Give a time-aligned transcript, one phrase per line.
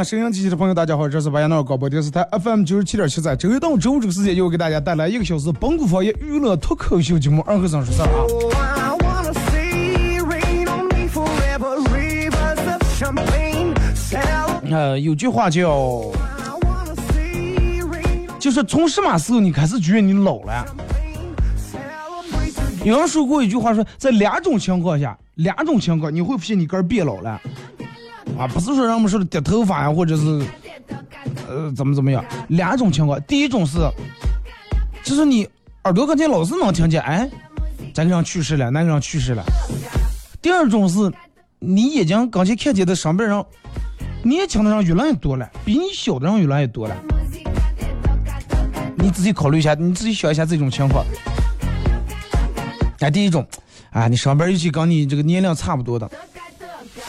[0.00, 8.96] 啊，收音机前的朋友，大家好，这是白杨闹广播电视台 FM 九十七点七，在周一到周五这个时间，又给大家带来一个小时本土方言娱乐脱口秀节目《二和尚说事儿》啊。
[8.96, 9.00] Oh.
[14.70, 16.10] 呃，有句话叫
[18.38, 20.64] 就是从什么时候你开始觉得你老了？
[22.84, 27.38] 有人说过一句话说，在两种情况下，两种情况你会发现你个儿变老了，
[28.40, 30.42] 啊，不是说让我们说的掉头发呀，或者是
[31.46, 33.76] 呃怎么怎么样，两种情况，第一种是，
[35.04, 35.46] 就是你
[35.84, 37.28] 耳朵跟前老是能听见，哎，
[37.92, 39.44] 这个人去世了，那个人去世了。
[40.40, 41.12] 第二种是，
[41.58, 43.44] 你眼睛刚才看见的上边人，
[44.22, 46.96] 年轻的人越来越多了，比你小的人越来越多了。
[48.96, 51.04] 你自己考虑一下，你自己想一下这种情况。
[53.00, 53.46] 哎，第一种，
[53.90, 56.10] 啊，你上边尤其跟你这个年龄差不多的，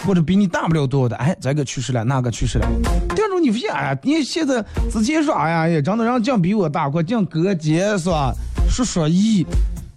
[0.05, 2.67] 或者比你大不了多的，哎，这个去世了，那个去世了。
[3.15, 8.33] 第二种，你发现，哎呀，你现在之前说，哎呀，也长得让讲比我大，快讲哥姐是吧？
[8.69, 9.45] 叔叔姨，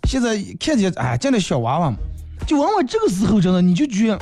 [0.08, 1.92] 现在看见，哎，见了小娃娃，
[2.46, 4.18] 就往往这个时候，真的你就觉，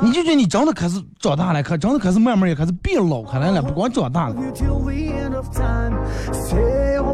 [0.00, 4.36] 你就觉你真的开始长大了，可真的开始慢慢也开始变老开来了，不光长大了。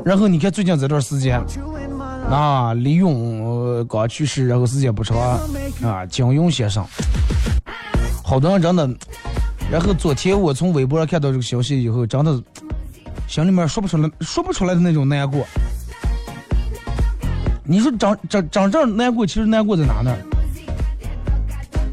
[0.05, 1.41] 然后你看最近这段时间，
[2.25, 2.35] you in my life.
[2.35, 5.19] 啊，李咏、刚去世，然后时间不长
[5.83, 6.85] 啊，金庸先生，
[8.23, 8.89] 好多人真的。
[9.71, 12.43] 然后昨天我从微博上看到这个消息以后，真的
[13.27, 15.47] 心里面说不出来、说不出来的那种难过。
[17.67, 20.15] 你说真真真正难过，其实难过在哪呢？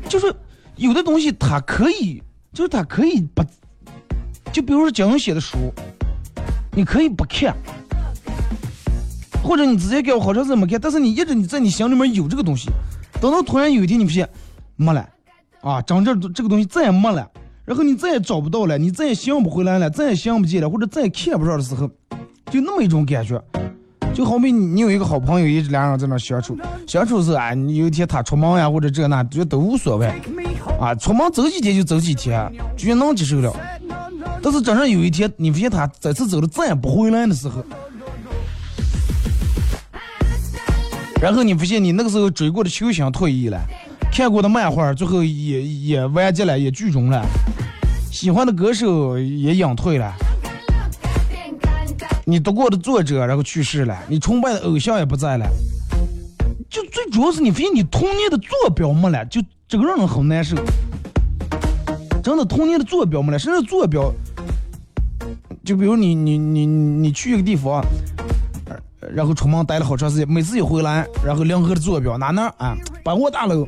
[0.09, 0.33] 就是
[0.75, 2.21] 有的东西它可以，
[2.51, 3.41] 就是它可以不，
[4.51, 5.73] 就比如说金庸写的书，
[6.73, 7.55] 你可以不看，
[9.43, 12.69] 或者你直接给我好长时间没看，但是你一直你在你心里面有这个东西，
[13.19, 14.27] 等到突然有一天你发现
[14.75, 15.07] 没了，
[15.61, 17.27] 啊，真正这个东西再也没了，
[17.65, 21.89] 然后你再也找不到了，你再也想不回来了，再也想不见了，或者再也看不着的时候，
[22.49, 23.41] 就那么一种感觉。
[24.13, 30.13] 就好比你有一个好朋友，一直两人在那相处，相处的时候啊，你有一天他出门呀，或者这那，觉得都无所谓，
[30.81, 33.53] 啊，出门走几天就走几天，觉得能接受了。
[34.43, 37.63] 但是真正有一天，你发现他再次走了再也不回来的时候，
[41.21, 43.59] 然后你发现你那个时候追过的球星退役了，
[44.11, 47.23] 看过的漫画最后也也完结了，也剧终了，
[48.11, 50.11] 喜欢的歌手也隐退了，
[52.25, 55.45] 你读过的作者然后去世了，你崇拜的偶像也不在了，
[56.67, 60.57] 就最主要是你发现你童年的坐标没了，就整个人很难受。
[62.23, 64.11] 真的童年的坐标没了，甚至坐标，
[65.63, 67.83] 就比如你你你你去一个地方，
[69.13, 73.67] 然后出门待了好长时间，每次一回来，然后联合的坐标哪哪啊，百货大楼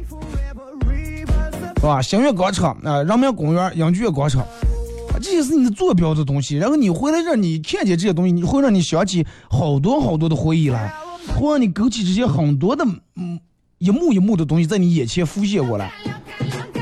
[1.75, 2.01] 是吧？
[2.01, 6.55] 星月广场啊，人民公园、英剧院广场，啊，这些是你的坐标的东西。
[6.57, 10.93] 然后你回来这儿，你看见这些东西，你会让你想起好多好多的回忆来，
[11.35, 12.85] 会让你勾起这些很多的
[13.15, 13.39] 嗯
[13.79, 15.91] 一幕一幕的东西在你眼前浮现过来。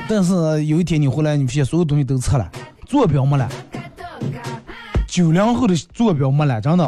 [0.08, 2.52] 但是有一天你回来，你发现所有东西都撤了，
[2.86, 3.50] 坐标没了，
[5.08, 6.88] 九零后的坐标没了，真的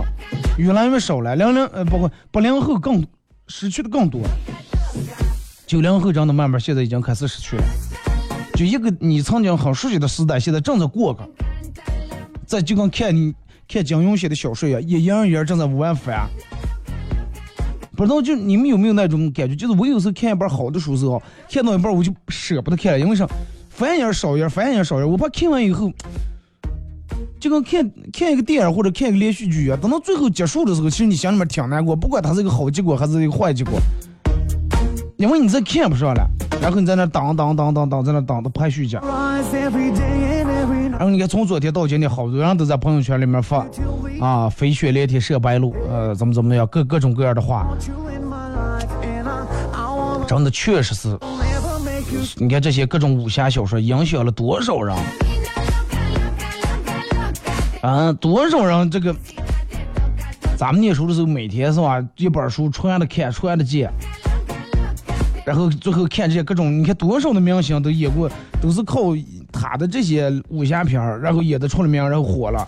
[0.57, 1.35] 越来越少了。
[1.35, 3.05] 零零呃，包括八零后更
[3.47, 4.21] 失去的更多，
[5.65, 7.63] 九零后真的慢慢现在已经开始失去了。
[8.55, 11.27] 就一个你曾经很熟悉的时代，现在正在过个。
[12.45, 13.33] 这就跟看你
[13.67, 16.29] 看金庸写的小说一样，一页一页正在往翻。
[17.95, 19.55] 不知道就你们有没有那种感觉？
[19.55, 23.27] 就是我有时候看一本好的书时候，看到一半我就舍不得看了，因为啥？
[23.69, 25.91] 翻页少页，翻页少页，我怕看完以后，
[27.43, 33.73] 就跟看看一个电影或者看一个连续剧一样，等到最后结束的时候，其实你心里面挺难过，不管它是一个好结果还是一个坏结果，
[35.17, 36.25] 因为你再看不上了，
[36.61, 38.95] 然后你在那当当当当当，在那当的排序去。
[38.95, 43.67] Rise every day and every 然后你看，从昨天到今天，好多人都在朋友圈里面发
[44.21, 47.67] 啊，飞雪连天射白鹿，呃，怎么怎么样，各各种各样的话，
[50.25, 51.19] 真的确实是，
[52.37, 54.95] 你看这些各种武侠小说影响了多少人
[57.83, 59.13] 啊，多少人这个，
[60.55, 63.91] 咱们念书的时候，每天是吧，一本书传的看，传的见。
[65.45, 68.31] 然后最后看这些各种，你看多少的明星都演过，
[68.61, 69.13] 都是靠
[69.51, 72.65] 他的这些武侠片儿，然后演的出了名，然后火了。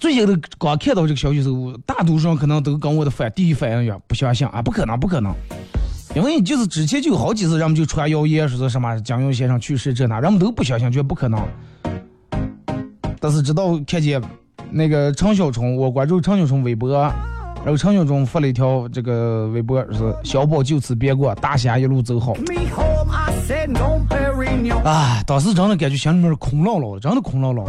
[0.00, 5.32] 最近的刚看到这个消息时候，大多数人可能都跟我的反第一反应一样，不相信啊，不可能，不可能，
[6.14, 11.40] 因为就是之前就有好几次人们就传谣言说是什么蒋勇先生去世这那，人们都不相信，觉得不可能。
[13.20, 14.20] 但是直到看见
[14.70, 16.90] 那个陈小春，我关注陈小春微博，
[17.64, 22.34] 然后陈小春发了一条这个微博是小宝就此别过，大侠一路走好。
[24.84, 27.68] 啊，当时真的感觉心里面是空落落的，真的空落落.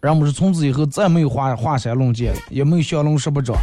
[0.00, 3.56] 然后我是从此以后再没有华华山论剑，也没有降龙十八掌，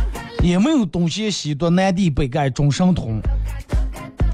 [0.44, 3.22] 也没有东邪西毒南帝北丐中神通，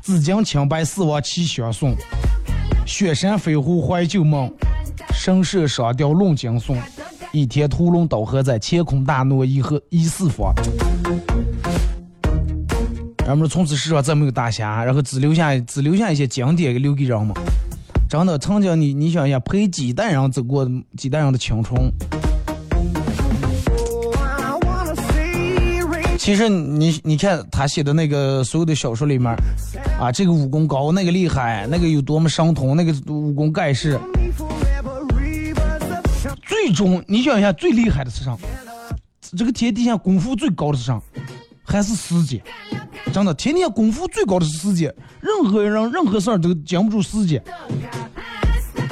[0.01, 1.93] 紫金青白四王齐相送，
[2.85, 4.49] 雪山飞狐怀旧梦，
[5.13, 6.77] 神射双雕论惊悚，
[7.33, 10.53] 倚天屠龙刀何在，乾坤大挪移和移四方。
[13.25, 17.35] 人们从此世上再没有大侠，然后只留下只留下一些经典给留给人们。
[18.09, 20.65] 真的，曾经你你想一下，陪几代人走过
[20.95, 21.91] 几代人的青春。
[26.27, 29.33] 其实你你看他写的那个所有的小说里面，
[29.97, 33.97] 啊，这个武功高，那个厉害，那个有多么伤痛，那个武功盖世，
[36.45, 38.35] 最终你想一下，最厉害的是啥？
[39.37, 41.01] 这个天底下功夫最高的是啥？
[41.63, 42.41] 还是时间。
[43.13, 47.41] 真的，天天功夫最高的是时间，任何人任何事儿都经不住时间。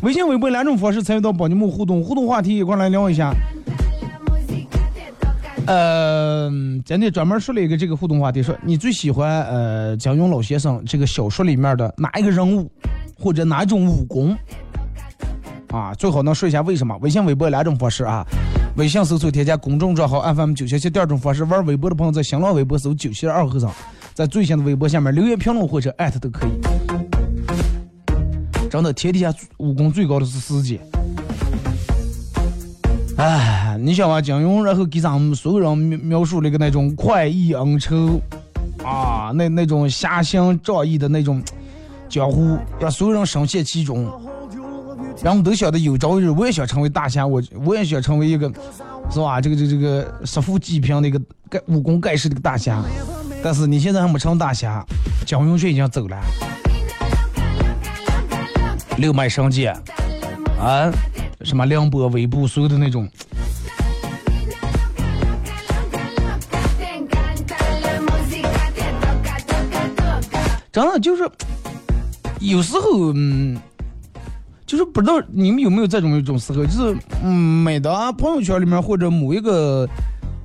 [0.03, 3.33] 微信、微博两种方式参与到帮你们互动，互动话题一块来聊一下。
[5.67, 6.49] 呃，
[6.85, 12.71] 今天专门说了一个这个互动话题，说你最喜欢呃蒋勇老先生这个小说里面的哪一个人物，
[13.17, 14.37] 或者哪一种武功？
[15.69, 16.95] 啊，最好能说一下为什么。
[17.01, 18.25] 微信、微博两种方式啊，
[18.77, 23.71] 微信搜索添加公众账号 FM 九七七，第二种方式玩微博的朋友在新浪微博搜九七二和尚，
[24.13, 26.51] 在最新的微博下面留言评论或者艾特都可以。
[28.69, 30.79] 真的，天底下武功最高的是师姐。
[33.17, 38.19] 哎，你想啊，金庸然后给咱们所有人描描述了一个那种快意恩仇
[38.83, 41.41] 啊，那那种侠心仗义的那种
[42.09, 44.03] 江湖，让所有人深陷其中。
[45.23, 48.51] 然后我们都晓得有朝一日我也想成为大侠，我我也想成为一个，
[49.09, 49.39] 是吧？
[49.39, 51.17] 这个这个这个杀富济贫的一个
[51.49, 52.83] 盖武功盖世的一个大侠。
[53.41, 54.85] 但是你现在还没成大侠，
[55.25, 56.17] 金庸却已经走了，
[58.97, 59.73] 六脉神剑
[60.59, 60.91] 啊，
[61.45, 63.07] 什么凌波微步，所有的那种。
[70.71, 71.29] 真的就是，
[72.41, 73.57] 有时候，嗯，
[74.65, 79.87] 就是不知道你们有没有这种一种时候，就是，嗯，每当朋友圈里面或者某一个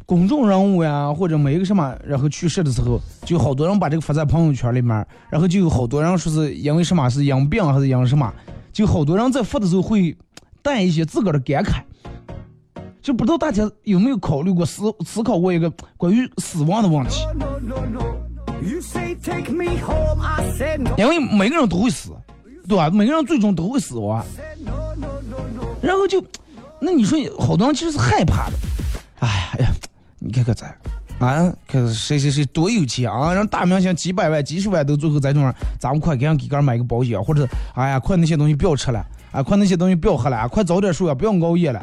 [0.07, 8.33] 公众人物呀，或者某一个什么，然后去世的时候，就好多人把这个发在朋友圈里面，然后就有好多人说是因为什么是因病还是因什么，
[8.73, 10.17] 就好多人在发的时候会
[10.63, 11.83] 带一些自个儿的感慨。
[13.03, 17.25] 就不知道大家有没有考虑过思思考过一个关于死亡的问题？
[20.99, 22.11] 因为每个人都会死，
[22.69, 22.91] 对吧？
[22.91, 24.23] 每个人最终都会死亡。
[25.81, 26.23] 然后就，
[26.79, 28.53] 那你说好多人其实是害怕的。
[29.21, 29.73] 哎呀，
[30.19, 30.69] 你看看咱，
[31.27, 39.03] 啊，看谁谁谁多有钱啊，让大明星几百万、几十万都最后在这种，咱们快给俺给个买个保险，或者哎呀，快那些东西不要吃了，
[39.33, 41.81] 啊，快那些东西不要喝了，啊快早点睡啊，不要熬夜了。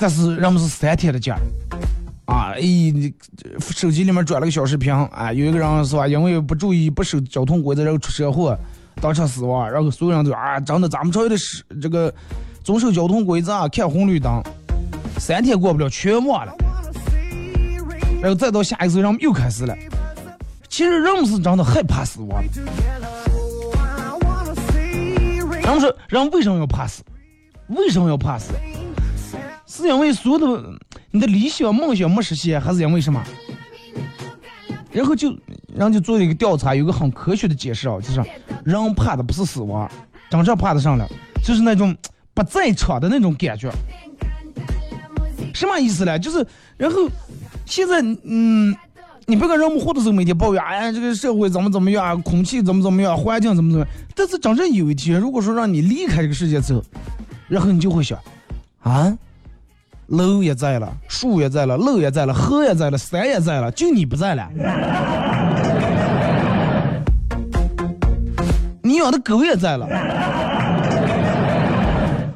[0.00, 1.36] 但是人们是三天的假，
[2.24, 3.12] 啊，哎，你
[3.60, 8.58] 手机里面转了个小视频，啊，有一个人是吧，因为不注意不守交通规则，然后出车祸，
[9.00, 12.12] 当场死亡，然后所有人都啊，真的咱们朝的是这个
[12.64, 14.42] 遵守交通规则啊，看红绿灯，
[15.18, 16.52] 三天过不了全忘了，
[18.20, 19.76] 然后再到下一次，人们又开始了。
[20.68, 22.42] 其实人们是真的害怕死亡
[25.64, 25.72] 的。
[25.72, 27.02] 人们说，人为什么要怕死？
[27.68, 28.52] 为什么要怕死？
[29.66, 30.70] 是因为所有的
[31.10, 33.22] 你的理想梦想没实现，还是因为什么？
[34.92, 35.36] 然后就
[35.74, 38.22] 人就做了一个调查，有个很科学的解释啊，就是
[38.64, 39.90] 人怕的不是死亡，
[40.30, 41.08] 真正怕的上了，
[41.42, 41.96] 就是那种
[42.32, 43.68] 不在场的那种感觉。
[45.52, 46.18] 什么意思呢？
[46.18, 47.08] 就是然后
[47.64, 48.76] 现在嗯，
[49.26, 56.82] 你别看人们活的时候每天抱怨，哎呀这个社会怎么怎么样，空气怎么怎么样，环境怎么怎么样，但是真正有一天，如果说让你离开这个世界之后，
[57.48, 58.18] 然后你就会想，
[58.82, 59.16] 啊，
[60.08, 64.46] 楼也在了，树也在了，路也在了，河也在了，山也在了，就你不在了。
[68.82, 69.88] 你养的狗也在了，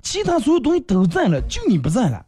[0.03, 2.25] 其他所有东西都在了，就你不在了。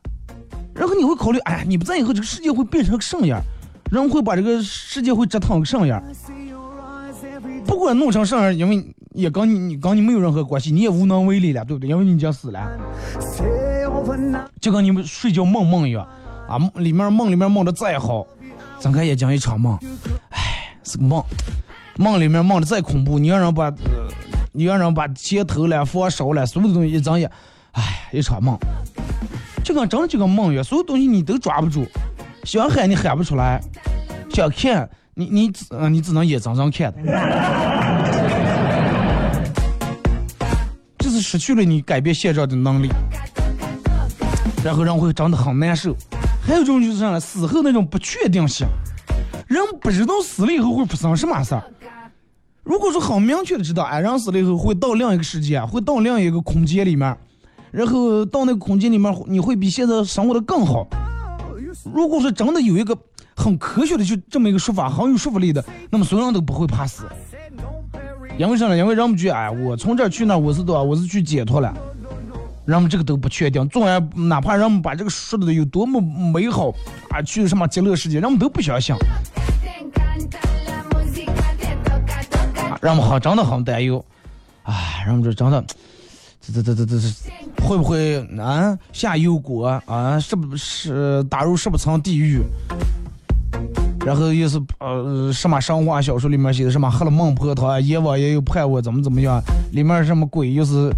[0.75, 3.41] 然后你会考虑，哎呀，你不在以后，这个世界会变成什么样？
[3.91, 6.03] 人会把这个世界会折腾个什么样？
[7.67, 11.89] 不管弄成什么样，因为也跟你你跟你没有任何关系，你也无能为力了，对不对？
[11.89, 12.61] 因为你已经死了。
[14.61, 16.07] 就跟你们睡觉梦梦一样，
[16.49, 18.27] 啊，梦里面梦里面梦的再好，
[18.79, 19.79] 睁开眼睛一场梦，
[20.31, 21.23] 唉，是个梦。
[21.97, 23.73] 梦里面梦的再恐怖，你让人把，
[24.53, 27.31] 你让人把街头了、房烧了，所有的东西一睁眼，
[27.73, 28.57] 唉，一场梦。
[29.63, 31.85] 就跟真的就跟梦一样，所有东西你都抓不住，
[32.45, 33.61] 想喊你喊不出来，
[34.31, 36.93] 想看你你只呃你只能眼睁睁看，
[40.99, 42.89] 就是失去了你改变现状的能力。
[44.65, 45.95] 然后人会长得很难受。
[46.43, 47.21] 还有一种就是啥呢？
[47.21, 48.67] 死后那种不确定性，
[49.47, 51.63] 人不知道死了以后会发生什么事儿。
[52.63, 57.17] 如果说很明确的知道，哎，人死了以后会到另一个世界，会到另一个空间里面，
[57.71, 60.87] 然后到那个空间里面，你会比现在生活的更好。
[61.85, 62.95] 如果说真的有一个
[63.37, 67.05] 很科学的就这么一个说法，很有说服力的，那么所有人都不会怕死。
[68.39, 68.77] 因为啥呢？
[68.77, 70.81] 因为人们觉得，哎，我从这儿去那，我是多？
[70.83, 71.73] 我是去解脱了。
[72.65, 76.73] 人们这个都不确定，纵然哪怕人们把这个说的有多么美好
[77.11, 79.01] 啊，去什么极乐世界，人们都不相信，啊
[82.81, 84.05] 人们很真的很担忧，
[84.63, 85.63] 哎，人们就真的，
[86.41, 90.19] 这这这这这这会不会啊下油锅啊？
[90.19, 92.41] 是不是打入十不层地狱？
[94.05, 99.39] 然后又是呃什么神话小说里面写的什么喝了孟婆汤，阎王爷又派我怎么怎么样，
[99.73, 100.91] 里面什么鬼又是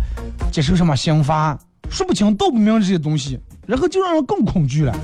[0.53, 1.59] 接受什么刑罚，
[1.91, 4.95] 说不清道不明这些东西，然后就让人更恐惧了。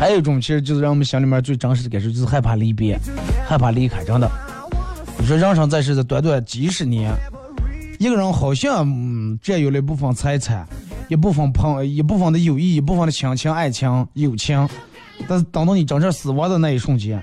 [0.00, 2.98] 还有一种其实就是让我们心里面最真实的感受，就是害怕离别，
[3.46, 4.30] 害怕离开，真的。
[5.36, 7.12] 人生在世的短短几十年，
[7.98, 10.66] 一个人好像嗯占有了一部分财产，
[11.08, 14.68] 一部分朋，一部分的友谊，一部分的亲情、爱情、友情，
[15.28, 17.22] 但是等到你真正死亡的那一瞬间，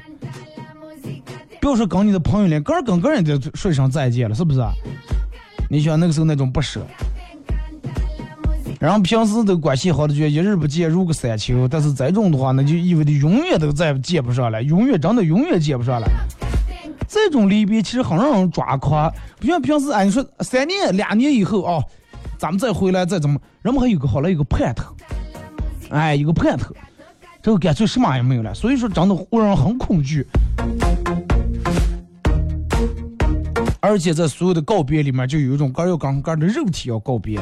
[1.61, 4.61] 不要说跟你的朋友连个人跟个人都说一声再见了，是不是？
[5.69, 6.85] 你想那个时候那种不舍，
[8.79, 16.07] 然后平时都关系好的，觉得一日不见如隔三秋，但是这种的话，那就意味着永远都再见不上了，永远真的永远见不上了。
[17.09, 21.83] 这种离别其实很让人抓狂，不像平时哎，你说三年、两年以后哦，
[22.37, 24.95] 咱们再回来再怎么，人们还有个好了有个盼头，
[25.89, 26.71] 哎，有个盼头，
[27.41, 30.23] 这个干脆什么也没有了，所以说真的会让人很恐惧。
[33.79, 37.39] 而且在所有的告别里面，就有一种个儿要跟个儿的肉体要告别，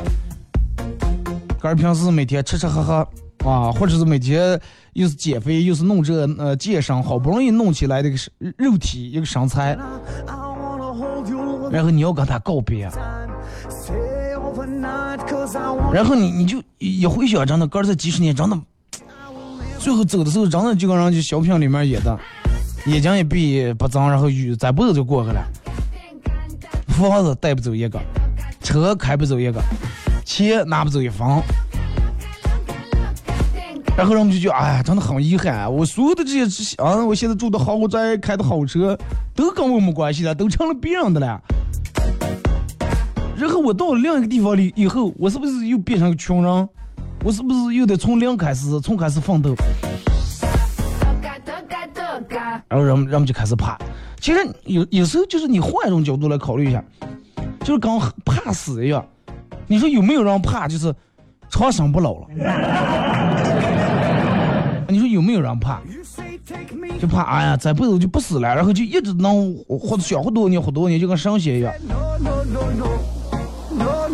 [1.60, 3.06] 个儿平时每天吃吃喝喝
[3.48, 4.60] 啊，或者是每天
[4.92, 8.18] 又是减肥又是弄这呃健身，好不容易弄起来的一个
[8.58, 9.78] 肉体一个身材，
[11.72, 12.90] 然后你要跟他告别，
[15.94, 18.60] 然后你你就一回想，真的个儿在几十年，真的，
[19.80, 22.20] 最后走的时候，真的就跟人家小品里面演的，
[22.86, 25.42] 眼睛一闭不睁，然后雨再不走就过去了。
[26.88, 27.98] 房子带不走一个，
[28.62, 29.62] 车开不走一个，
[30.26, 31.26] 钱拿不走一分。
[33.98, 35.74] 然后人们就觉得，哎呀，真的很遗憾！
[35.74, 38.96] 我所有的这些事啊，我现在住的豪宅、开的好车，
[39.34, 41.42] 都跟我没关系了，都成了别人的了。
[43.36, 46.70] 然后我到了另一个地方里以后，我是不是又变成个穷人？
[47.24, 49.56] 我是不是又得从零开始，从开始奋斗？
[52.68, 53.76] 然后人们人们就开始怕。
[54.20, 56.84] 其实有有时候就是你换一种角度来考虑一下，
[57.62, 57.92] 就是跟
[58.24, 59.04] 怕死一样。
[59.66, 60.94] 你说有没有人怕就是
[61.50, 62.28] 长生不老了？
[65.28, 65.42] 没有？
[65.42, 65.82] 人怕，
[67.00, 71.74] 就怕哎呀这辈子就不死了，然后就一直能活想活多年活多年，就跟神仙一样。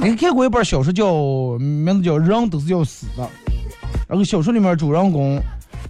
[0.01, 1.13] 你看过一本小说叫
[1.59, 3.23] 名字叫《人都是要死的》，
[4.07, 5.39] 然后小说里面主人公，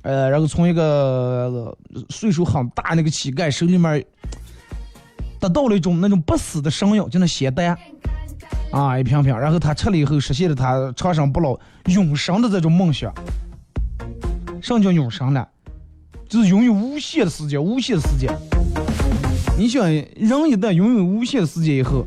[0.03, 1.75] 呃，然后从一个
[2.09, 4.05] 岁数很大那个乞丐手里面
[5.39, 7.75] 得到了一种那种不死的神药，就那仙丹
[8.71, 13.11] 啊，一瓶瓶，然后他吃了以后实现了他长生不老、永生的这种梦想。
[14.63, 15.45] 什么叫永生了？
[16.29, 18.33] 就是拥有无限的时间，无限的时间。
[19.57, 20.07] 你想，人
[20.49, 22.05] 一旦拥有无限的时间以后，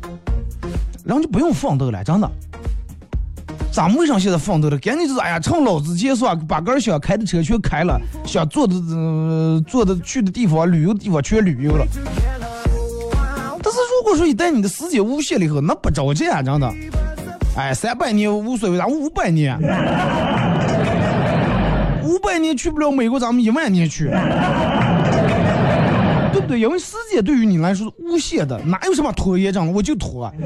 [1.05, 2.27] 人就不用奋斗了，真的。
[3.71, 4.77] 咱们为啥现在奋斗了？
[4.79, 11.85] 赶紧就是哎呀，趁老子结束，把个想开的车全开了，想坐的、呃、坐的去的地方、旅游的地方全旅游了。
[13.61, 16.73] 但是如果说一旦你的时间无限了以后，那不着急啊，真的。
[17.55, 19.59] 哎，三百年无所谓，咱五百年，
[22.07, 24.09] 五百年去不了美国，咱们一万年去。
[26.31, 26.59] 对不对？
[26.59, 29.73] 因为时间对于你来说是无限的，哪有什么拖延症？
[29.73, 30.31] 我就拖。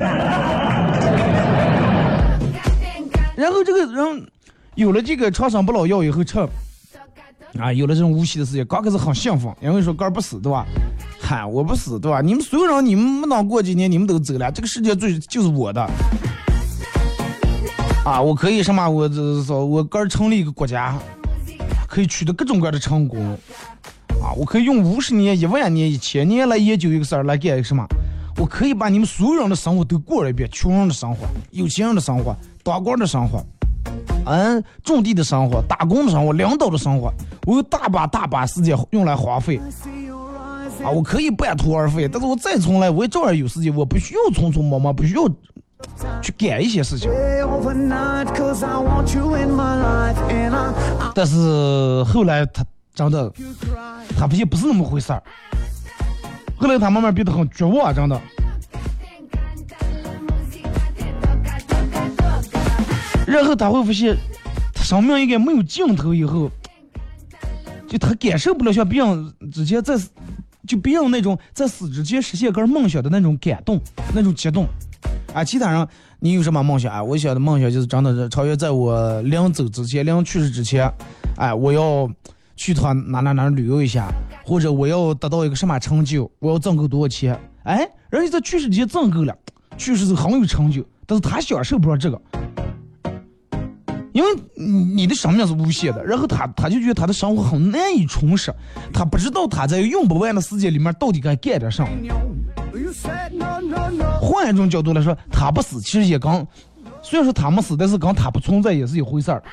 [3.36, 4.28] 然后这个人
[4.76, 6.40] 有了这个长生不老药以后吃，
[7.60, 10.66] 啊，有了这种无限的时间，刚开始很兴奋，因为说肝不死，对吧？
[11.20, 12.22] 嗨，我不死，对吧？
[12.22, 15.82] 你们所有人，你们没当过几年，你们都走了，这个世界最就是我的。
[18.06, 18.88] 啊，我可以什么？
[18.88, 20.98] 我这说，我肝成立一个国家，
[21.92, 23.22] 可以取得各种各样的成功。
[24.24, 27.86] 啊，我可以用五十年、一万年、一千年来研究一个事儿，来干什么？
[28.38, 32.34] 我可以把你们所有人的生活都过了一遍，穷人的生活、有钱人的生活、
[32.64, 33.46] 当官的生活，
[34.26, 37.14] 嗯，种地的生活、打工的生活、领导的生活，
[37.46, 39.60] 我有大把大把时间用来花费。
[40.84, 45.24] 啊，我可以半途而废，但是我再重来，我也照样有时间，我不需要匆匆忙忙，不需要
[46.22, 47.10] 去干一些事情。
[51.14, 53.32] 但是后来他真的，
[54.18, 55.24] 他不也不是那么回事儿。
[56.58, 58.22] 后来他慢慢变得很绝望，真的。
[63.26, 64.18] 然后他会发现，
[64.74, 66.14] 他生命应该没有尽头。
[66.14, 66.52] 以后，
[67.88, 69.98] 就他感受不了像别人之前在，
[70.68, 73.80] 就别人那种在死之前实现个梦想的那种感动、
[74.14, 74.68] 那种激动。
[75.34, 75.88] 啊，其他人，
[76.20, 77.04] 你有什么梦想啊？
[77.04, 80.92] 我想的梦想就是真的是超越，在我临走之前、临去世之前，
[81.38, 82.10] 哎，我要
[82.56, 84.08] 去趟哪哪哪旅游一下，
[84.46, 87.40] 或者我要得到一个什么成就，我要挣够多少钱？
[87.64, 89.36] 哎，人家在去世之前挣够了，
[89.78, 92.22] 去世是很有成就，但是他享受不了这个。
[94.14, 94.30] 因为
[94.94, 98.54] 你的生命是无限的，然后他他就觉得他的生活很难以充实，
[98.92, 101.90] 他不知道他在用不完的时间里面到底该干点什么。
[104.22, 106.32] 换一种角度来说，他不死其实也跟，
[107.02, 109.44] 虽然说他没死，但是跟他不存在也是一回事儿。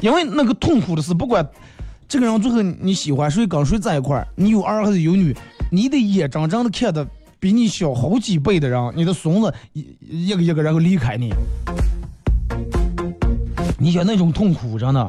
[0.00, 1.46] 因为那个痛苦的是，不管
[2.08, 5.36] 这个人最后你喜欢谁，跟谁在一块儿，你有儿还是有女，
[5.70, 7.06] 你得眼睁睁的看着
[7.38, 11.32] 比你小好几倍的人，你的孙子一一个一个然后离开你，
[13.78, 15.08] 你想那种痛苦真的，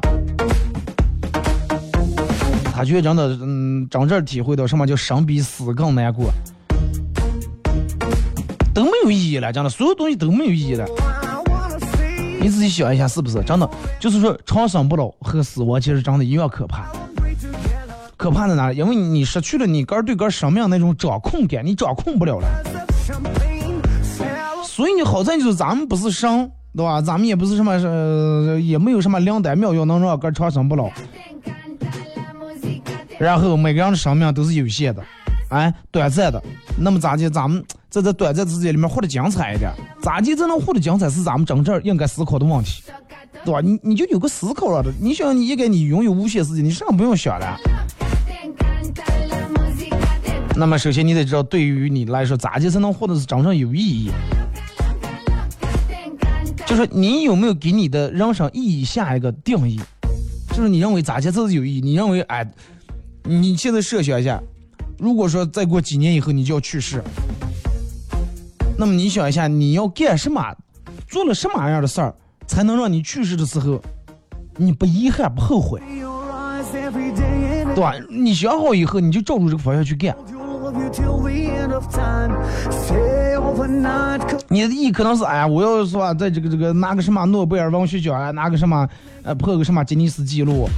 [2.76, 6.32] 他觉得真的，嗯，真正体会到什么叫生比死更难过，
[8.74, 10.84] 都没有意义了，真的，所有东西都没有意义了。
[12.42, 13.70] 你自己想一下，是不是真的？
[14.00, 16.88] 就是说，长生不老和死亡其实真的一样可怕。
[18.18, 18.78] 可怕在哪里？
[18.78, 22.48] 因为你失去了你个儿对个儿生命那种掌控感，你掌控不了了。
[24.66, 27.00] 所以你好在就是咱们不是神，对吧？
[27.00, 30.90] 咱们也不是什么，呃，也没有什么灵丹妙药能让个儿长生不老。
[33.24, 35.02] 然后每个人的生命都是有限的，
[35.50, 36.44] 哎，短暂的。
[36.78, 37.30] 那么咋的？
[37.30, 41.10] 咱们在这短暂的时间里面活得精彩一点，咋地才能活得精彩？
[41.10, 42.84] 是咱们真正应该思考的问题，
[43.46, 43.62] 对吧？
[43.62, 44.92] 你你就有个思考了的。
[45.00, 47.58] 你想，你应该你拥有无限时间，你什么不用想了。
[50.56, 54.12] 那么首先你得知道，对于你来说，咋地才能活得是真正有意义？
[56.66, 59.80] 就是你有没有给你的人生意义下一个定义？
[60.50, 61.82] 就是你认为咋地才是有意义？
[61.82, 62.48] 你认为哎，
[63.24, 64.42] 你现在设想一下。
[65.00, 67.04] 如果说再过几年以后你就要去世，
[68.78, 70.56] 那么你想一下，你要干什么，
[71.08, 72.14] 做了什么样的事儿，
[72.48, 73.82] 才能让你去世的时候
[74.56, 75.82] 你不遗憾不后悔，
[77.76, 77.94] 对吧？
[78.10, 80.16] 你想好以后，你就照着这个方向去干。
[84.48, 88.88] 你的意可能是，哎呀，我要是说在这个这个拿个什么诺贝尔文学奖啊，拿个什么
[89.24, 90.70] 呃破个什么吉尼斯纪录。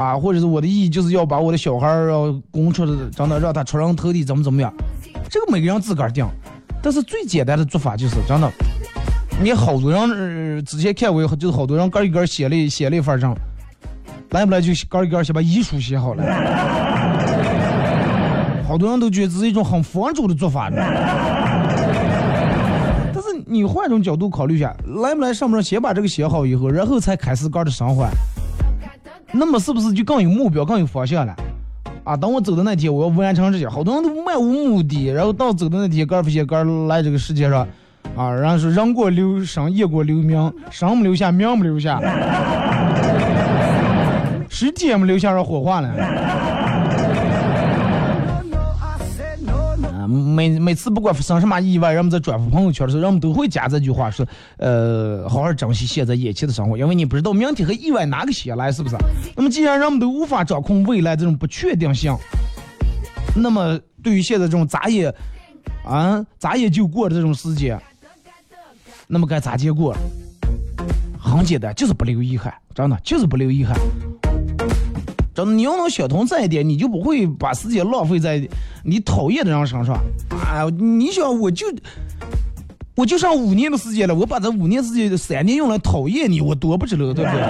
[0.00, 4.72] 啊，或者是我的意义就是要把我的小孩儿要供出的，真的让他出人头地，怎么怎么样？
[5.28, 6.26] 这个每个人自个儿定。
[6.82, 8.50] 但是最简单的做法就是真的，
[9.42, 13.34] 你好多人、之前看过，就是好多人个一个写了写了一份证，
[14.30, 16.24] 来不来就个一个先把遗书写好了。
[18.66, 20.76] 好多人都觉得这是一种很佛主的做法呢。
[23.12, 28.08] 但是你换一种角度考虑一下，来不来上不上，先把这个写好以后，然后才开始个的生活，
[29.32, 31.34] 那么是不是就更有目标、更有方向了？
[32.02, 33.68] 啊，等我走的那天，我要完成这些。
[33.68, 37.66] 好多人都漫无目的，然后到走的那天，个儿不些干来这个世界上，
[38.16, 42.00] 啊，然后是人过留声，业过留名，声没留下，名没留下，
[44.48, 45.88] 尸体也没留下，让火化了。
[50.10, 54.26] 每每次不管发生什么意外，人们在转发朋友圈的时候，人们都会加这句话说，
[54.58, 58.96] 呃，好好珍惜现在眼前的生活，因为你不知道明天和意外哪个先来，是不是？
[59.36, 62.12] 那么既然人们都无法掌控未来这种不确定性，
[63.36, 65.14] 那么对于现在这种眨眼
[65.84, 67.80] 啊眨眼就过的这种时间，
[69.06, 69.96] 那么该咋结过？
[71.18, 73.78] 很简单，就是不留遗憾，真的就是不留遗憾。
[75.44, 78.40] 你要能想通这一点，你就不会把时间浪费在
[78.84, 79.94] 你讨厌的人身上。
[80.30, 81.66] 啊，你想，我就
[82.94, 87.40] 我就剩五年的时间了，我把这五年时间三年用来讨厌你，我多不值得，对不对？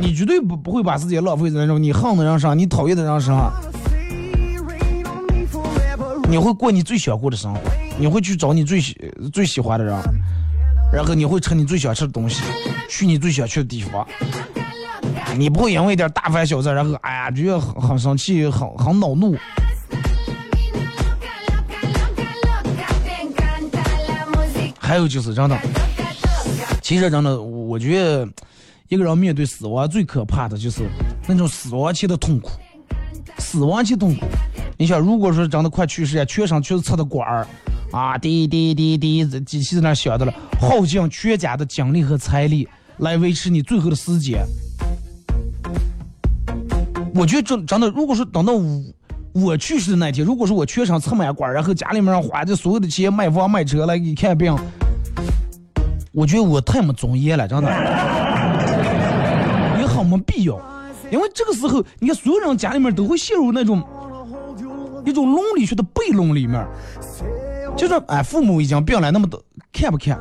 [0.00, 3.52] 你绝对不不会把时间浪费在那种你恨的人上，你讨厌的人上。
[6.28, 7.60] 你会过你最想过的生活，
[7.98, 8.96] 你会去找你最喜
[9.32, 9.94] 最喜欢的人，
[10.92, 12.40] 然后你会吃你最想吃的东西，
[12.88, 14.06] 去你最想去的地方。
[15.36, 19.36] 你不会因为一点大饭小事，然后哎呀觉得很很生气，很很恼怒。
[24.78, 25.56] 还有就是真的，
[26.82, 28.28] 其实真的，我觉得
[28.88, 30.82] 一个人面对死亡最可怕的就是
[31.28, 32.50] 那种死亡前的痛苦，
[33.38, 34.26] 死亡前痛苦。
[34.76, 37.46] 你想，如果说真的快去世了，全身全是插的管儿，
[37.92, 44.44] 啊，滴滴滴滴，机器在那响的了，耗尽全家的精力和财力来维持你最后的时间。
[47.14, 48.82] 我觉得真真的，如果说等到我
[49.32, 54.56] 我去世的那天，如果说我全身插满管，然后家里面花的所有的钱买房买车来给看病，
[56.12, 57.70] 我觉得我太没尊严了，真的，
[59.80, 60.60] 也很没必要。
[61.10, 63.82] 因为这个时候，你看所有人家里面都会陷入那种
[65.04, 66.64] 一种伦理学的悖论里面，
[67.76, 69.42] 就是哎，父母已经病了，那么多
[69.72, 70.18] 看不看？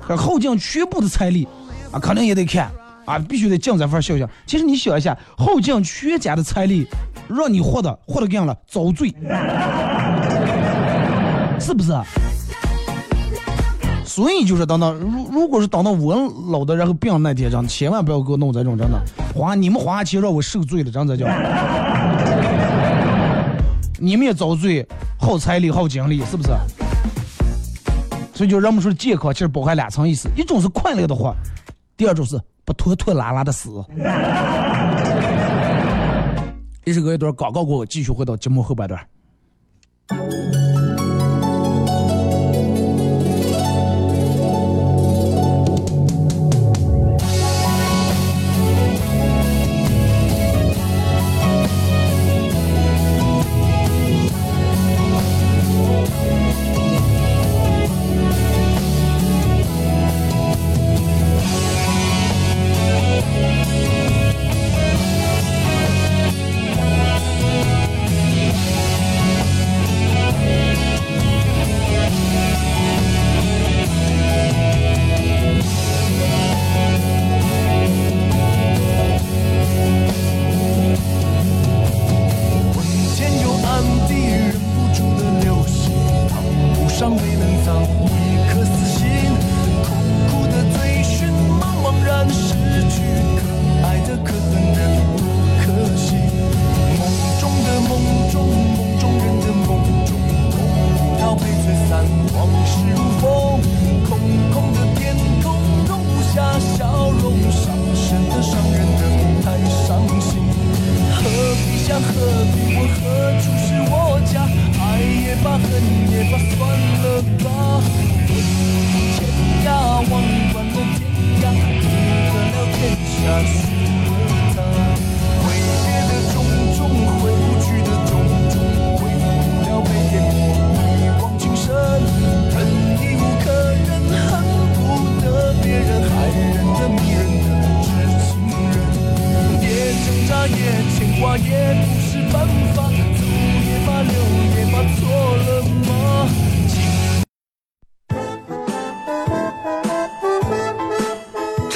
[0.00, 1.46] 可耗尽全部的财力
[1.92, 2.70] 啊，肯定也得看
[3.08, 4.26] 啊，必须得尽这份孝心。
[4.46, 6.86] 其实你想一下，耗尽全家的财力，
[7.28, 9.08] 让你活的活的更了，遭罪，
[11.58, 11.92] 是不是？
[14.04, 16.14] 所以就是等到如如果是等到我
[16.50, 19.00] 老的然后病那天，真的千万不要给我弄这种真的
[19.34, 21.26] 花你们花钱让我受罪了，真的叫。
[24.00, 24.86] 你们也遭罪，
[25.18, 26.50] 耗财力耗精力，是不是？
[28.34, 31.34] 所以就人们说健康其实包含两层意思，一种是快乐的活，
[31.98, 33.84] 第二种是不拖拖拉拉的死。
[36.86, 39.04] 一首歌一段广告过后，继续回到节目后半段。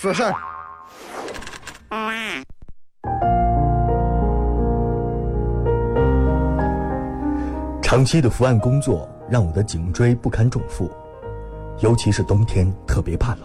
[0.00, 0.22] 说事。
[7.82, 10.90] 长期的伏案工作让我的颈椎不堪重负，
[11.80, 13.40] 尤其是冬天特别怕冷。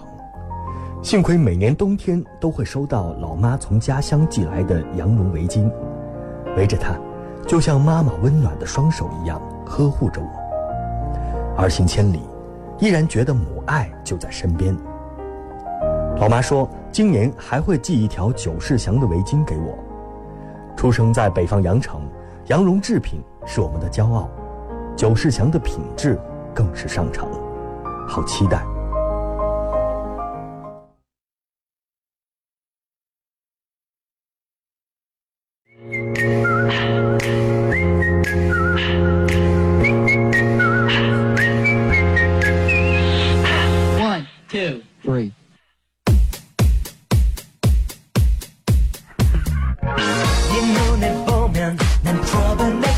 [1.04, 5.70] 幸亏每年冬天都会收到老妈从家乡寄来的羊绒围巾，
[6.56, 6.98] 围着它，
[7.46, 11.62] 就像妈妈温暖的双手一样呵护着我。
[11.62, 12.22] 儿行千里，
[12.80, 14.74] 依然觉得母爱就在身边。
[16.18, 19.78] 老妈说，今年还会寄一条九世祥的围巾给我。
[20.76, 22.10] 出生在北方羊城，
[22.48, 24.30] 羊绒制品是我们的骄傲，
[24.96, 26.18] 九世祥的品质
[26.54, 27.30] 更是上乘，
[28.08, 28.66] 好期待。
[44.00, 45.32] One, two, three.
[52.16, 52.95] 네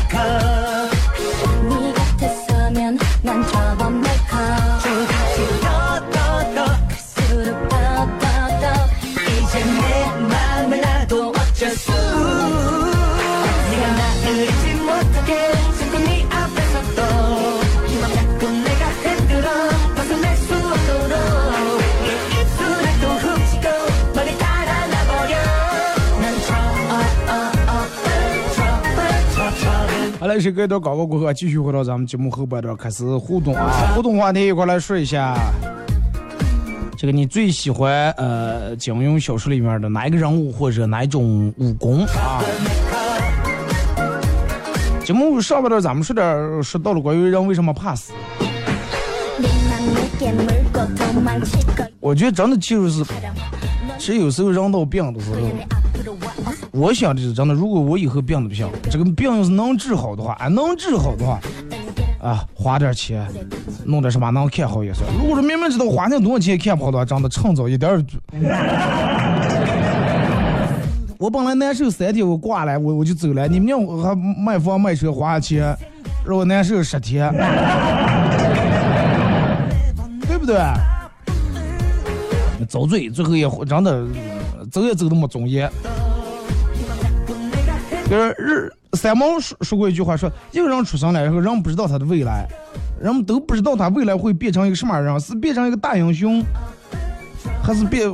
[30.52, 33.92] 这段广告过后，继续回到咱们节目后半段开始互动啊。
[33.94, 35.36] 互动话题一块来说一下，
[36.96, 42.42] 这个你最喜欢呃《金庸小说》里面的哪一个人物或者哪一种武功啊？
[45.04, 48.12] 节目上半段咱们说点，说到了关于人为什么怕死。
[52.00, 53.10] 我觉得真的就实是，
[53.98, 55.36] 其实有时候人到病的时候。
[56.78, 61.40] 我想的是真的，如果我以后病的不行，这个病要是能治好的话，啊，能治好的话，
[62.22, 63.26] 啊，花点钱，
[63.84, 65.04] 弄点什么能看好也算。
[65.18, 68.00] 如果说明明知道花那多少钱看不好的话，真的趁早一点儿。
[71.18, 73.48] 我本来难受三天，我挂了，我我就走了。
[73.48, 75.76] 你们让我还卖房卖车花钱，
[76.24, 77.28] 让我难受十天，
[80.28, 80.56] 对不对？
[82.68, 84.06] 遭罪，最后也真的
[84.70, 85.68] 走也走的没尊严。
[88.08, 92.48] 就是日三毛说说过一句话，说一个人出生了以后，人不知道他的未来，
[93.00, 96.42] 人们都不知道他未来会变成一个什么人，是变成一个大英雄，
[97.62, 98.10] 还是变，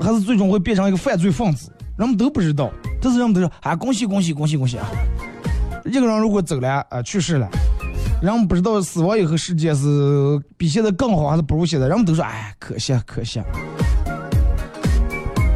[0.00, 2.72] 还是最终会变成一个犯罪分子，人们都不知道。
[3.00, 4.86] 但是人们都说啊，恭喜恭喜恭喜恭喜啊！
[5.84, 7.48] 一个人如果走了啊，去世了，
[8.20, 13.40] 人们不知道死亡以后世界是比现在更好还是不如现在，人们都说哎，可惜可惜。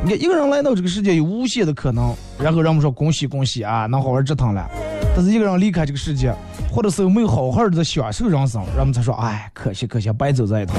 [0.05, 4.69] 你看，一个人来到这个世界有无限的可能，然后人们说恭喜恭喜啊，能好好折腾了。
[5.17, 6.31] 但是一个人离开这个世界，
[6.71, 10.77] 或者是没有好好的享受人生，人们才说哎，可惜可惜，白走这一趟。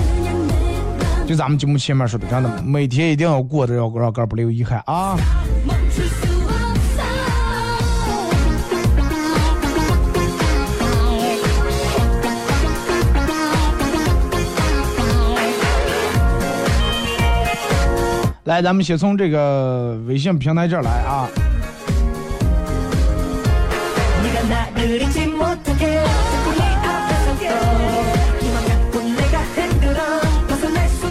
[1.25, 5.17] 就咱们节目前面说的，真的，每天一定要过着，要让哥不留遗憾啊。
[18.45, 21.27] 来，咱们先从这个微信平台这儿来啊。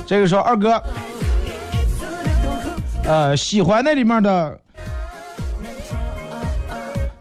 [0.07, 0.81] 这个时候，二哥，
[3.03, 4.57] 呃，喜欢那里面的，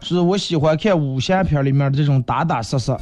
[0.00, 2.96] 是我喜欢看武侠片里面的这种打打杀杀，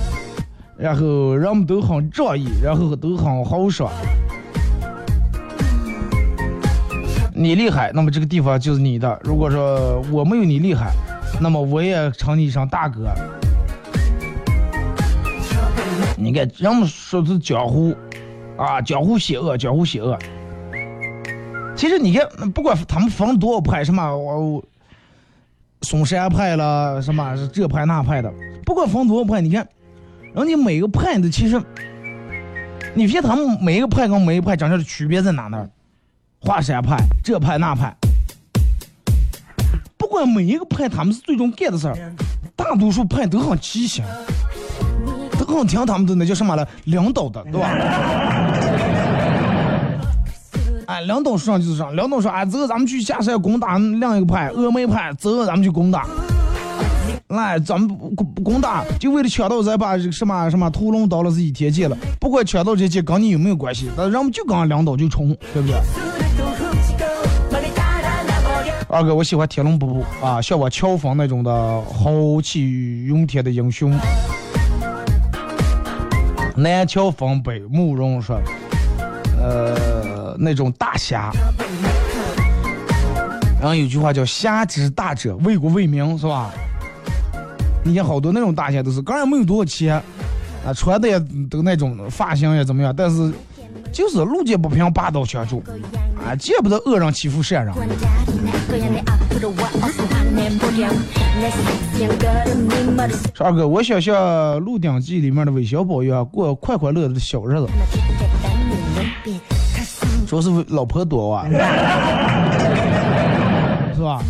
[0.79, 3.93] 然后人们都很仗义，然后都很豪爽。
[7.35, 10.93] 你厉害，那么这个地方就是你的；如果说我没有你厉害，
[11.41, 13.09] 那么我也称你一声大哥。
[16.17, 17.95] 你看，人们说是江湖，
[18.57, 20.19] 啊，江湖险恶，江湖险恶。
[21.75, 24.63] 其实你看，不管他们分多少派，什么我
[25.81, 28.31] 嵩山派了，什么这派那派的，
[28.65, 29.67] 不管分多少派，你看，
[30.35, 31.61] 人家每个派的其实，
[32.95, 35.67] 你发现他们每一个派跟每一个派讲究的区别在哪呢？
[36.45, 37.97] 华山派这派那派，
[39.97, 41.97] 不管每一个派他们是最终干的事儿，
[42.57, 44.05] 大多数派都很畸形，
[45.39, 47.69] 都很听他们的那叫什么了领导的，对吧？
[50.89, 56.09] 哎，领导说上就是上，领导说哎，走，咱们去下山攻打另一个派峨眉派，走，咱们去攻打。
[57.29, 65.81] 来，咱们攻攻打，就为了抢到咱把什么什么屠龙刀了是一天界了，不管抢到这剑跟你有没有关系，但是人们就跟领导就冲，对不对？
[68.93, 71.51] 二哥，我喜欢天龙八部啊，像我乔峰那种的
[71.81, 73.91] 豪气涌天的英雄，
[76.55, 78.39] 南乔峰，北慕容说，
[79.41, 81.33] 呃，那种大侠。
[83.59, 86.51] 然后有句话叫“侠之大者，为国为民”，是吧？
[87.83, 89.95] 你看好多那种大侠都是，当然没有多少钱，
[90.67, 93.33] 啊，穿的也都那种发型也怎么样，但是
[93.93, 95.63] 就是路见不平拔刀相助，
[96.25, 97.75] 啊，见不得恶人欺负善人。
[103.35, 104.15] 说二哥，我想像
[104.59, 107.67] 《鹿鼎记》里面的韦小宝一样，过快快乐乐的小日子。
[110.27, 111.47] 主要是老婆多啊，
[113.95, 114.23] 是吧？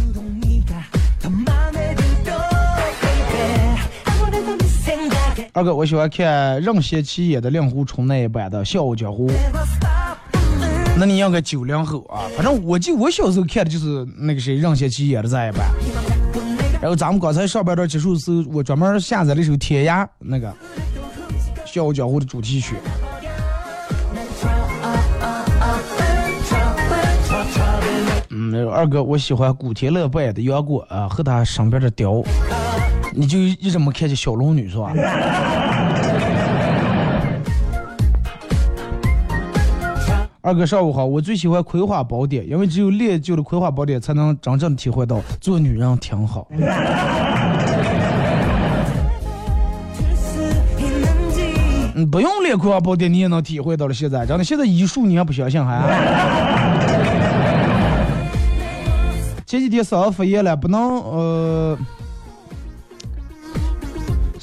[5.54, 9.28] 二哥，我喜欢看任贤齐演的《令狐冲》那一版的《笑傲江湖》。
[10.96, 15.70] 那你应该九零后啊，反正我就我小时候看的就是那个谁任贤齐演的这一版。
[16.80, 20.48] 然后咱们刚才上半段结束的时候，我专门下载了一首《天涯》那个
[21.66, 22.76] 《笑傲江湖》的主题曲。
[28.30, 32.22] 嗯，二哥，我喜欢古天乐扮演的杨过啊，和他身边的雕。
[33.14, 34.92] 你就一直没看见小龙女是吧？
[40.44, 46.48] 二哥上午好，我最喜欢《葵花宝典》，因为只有练就了《葵花宝典》，才能真正体会到做女人挺好。
[51.94, 53.94] 嗯，不用练《葵花宝典》，你也能体会到了。
[53.94, 55.81] 现在真的，现在医术你还不相信还？
[59.46, 61.79] 前几天嗓子发炎了，不能呃。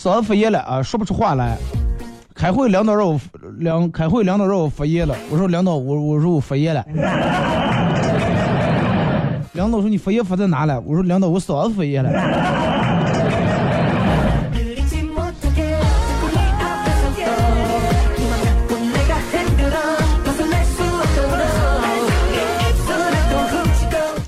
[0.02, 1.58] 嗓子发炎了啊，说不出话来。
[2.34, 3.20] 开会领导让我
[3.58, 5.14] 领，开会领导让我发炎了。
[5.30, 6.82] 我说领导，我我说我发炎了。
[9.52, 10.80] 领导说你发炎发在哪了？
[10.80, 12.10] 我说领导，我嗓子发炎了。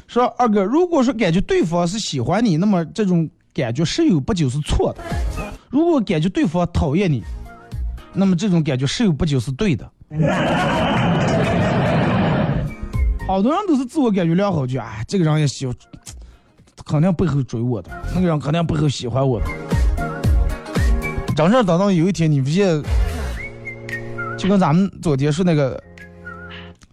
[0.06, 5.02] 说二哥，如果说感觉对方是喜欢你，那么这种感觉十有八九是错的。
[5.72, 7.24] 如果感觉对方讨厌你，
[8.14, 9.90] 那么这种感觉十有八九是对的。
[13.26, 15.74] 好多人都是自我感觉良好，就哎，这个人也喜欢，
[16.86, 19.46] 肯定背后追我的，那个人肯定背后喜欢我的。
[21.34, 22.84] 真正等到有一天你发现，
[24.38, 25.82] 就跟咱们昨天说那个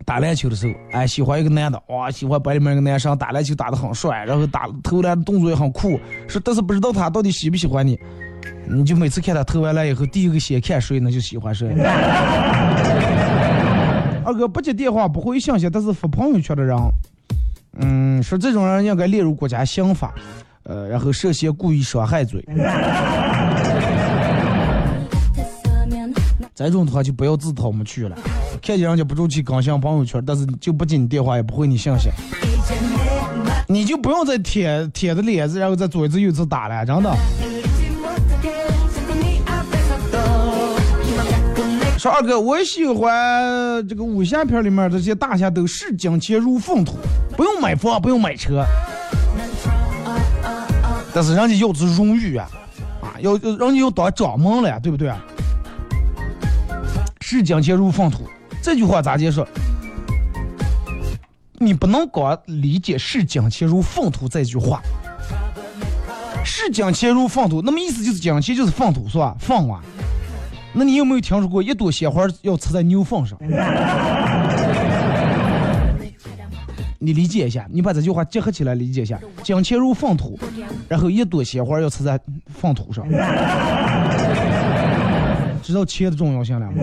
[0.05, 7.99] 打篮球的时候，哎，喜欢一个男的，哇，喜欢班里面一个男生打篮球打得很帅，然后打投篮动作也很酷，是但是不知道他到底喜不喜欢你。
[8.71, 11.69] 你就每次看他投完了以后，第一个先看谁，那就喜欢谁。
[14.25, 16.77] 二哥不接电话，不回信息，但是发朋友圈的人，
[17.81, 20.15] 嗯，说这种人应该列入国家刑法，
[20.65, 22.45] 呃，然后涉嫌故意伤害罪。
[26.55, 28.17] 这种的话就不要自讨没趣了。
[28.61, 32.11] 看见人家不住去更新朋友圈，但是就不接你电话，也不回你信息，
[33.69, 37.17] 你就不用再舔舔着脸子，然后再左一次右一次打了，真的。
[41.99, 46.97] 说二哥，我喜欢这个武侠片里面这些大侠都视金钱如粪土，
[47.37, 48.65] 不用买房，不用买车，
[51.13, 52.49] 但是人家要的是荣誉啊，
[53.03, 55.13] 啊，要人家要当掌门了呀，对不对？
[57.21, 58.29] 视金钱如粪土，
[58.63, 59.45] 这句话咋解释？
[61.55, 64.81] 你不能光理解视金钱如粪土这句话，
[66.45, 69.37] 视金钱如粪土，那么意思就是金钱就是粪土是吧？
[69.41, 69.83] 粪啊。
[70.79, 73.37] 那你有没有听说过一朵鲜花要插在牛粪上？
[77.01, 80.39] 你理解一下，你把这句话结合起来理解一下：金钱如粪土，
[80.89, 83.05] 然后一朵鲜花要插在粪土上，
[85.63, 86.75] 知道钱的重要性了吗？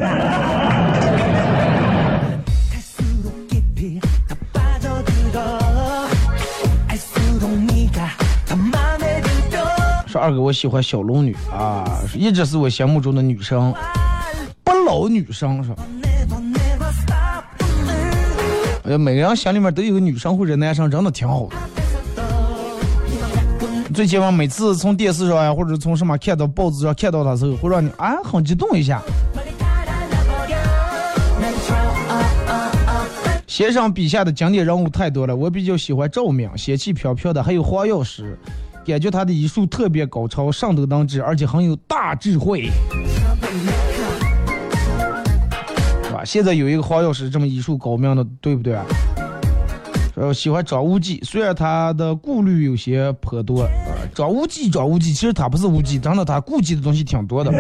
[10.16, 11.84] 说二哥，我喜欢小龙女啊，
[12.16, 13.74] 一直是我心目中的女生，
[14.64, 15.84] 不老女生是吧？
[18.84, 21.58] 呃，每个人心里面都有个女生或者男生，真的挺好的。
[23.94, 29.02] 最起码每次从电视上呀，或者从什么看到报纸上看到他的时候，会让你啊很激动一下。
[33.48, 38.40] 先生笔下的经典人物太多了，我比较喜欢赵敏，仙气飘飘的，还有黄药师，
[38.86, 42.70] 感觉他的医术特别高超，上斗能治，而且很有大智慧。
[46.04, 46.24] 是吧？
[46.24, 48.78] 现在有一个黄药师这么医术高明的，对不对？
[50.16, 53.64] 呃，喜欢张无忌，虽然他的顾虑有些颇多。
[53.64, 53.70] 啊，
[54.14, 57.52] 张无忌，张无忌，其实他不是无忌，真的他顾忌的东西挺多的。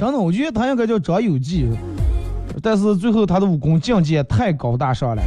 [0.00, 1.68] 真的，我觉得他应该叫张有忌，
[2.62, 5.22] 但是最后他的武功境界太高大上了，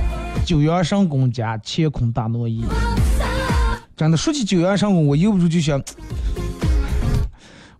[0.45, 2.65] 九阳神功加乾坤大挪移。
[4.01, 5.79] 真的，说起九阳神功，我忍不住就想，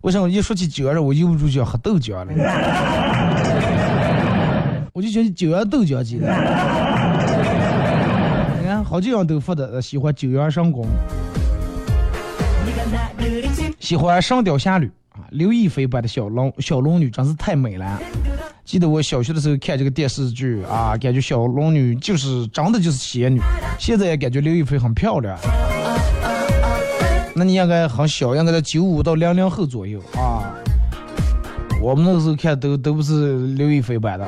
[0.02, 2.32] 为什么一说起九阳神，我忍不住就想喝豆浆了？
[4.94, 6.28] 我就觉得九阳豆浆机了。
[8.60, 10.86] 你看，好几样都发的，喜欢九阳神功，
[13.80, 14.86] 喜欢《上吊侠侣》
[15.20, 18.00] 啊，刘亦菲版的小龙小龙女真是太美了。
[18.64, 23.40] 记得我小学的时候看这个电视剧啊，感觉小龙女就是长得就是仙女，
[23.76, 25.36] 现在也感觉刘亦菲很漂亮。
[27.34, 30.52] 那你应该很小，应该在九五到零零后左右啊。
[31.80, 34.26] 我们那个时候看都都不是刘亦菲版的。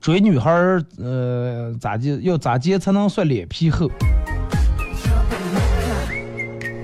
[0.00, 2.18] 追女孩儿，呃，咋接？
[2.22, 3.90] 要咋接才能算脸皮厚？